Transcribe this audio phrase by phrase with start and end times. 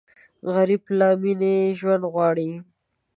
[0.53, 2.49] غریب له مینې ژوند غواړي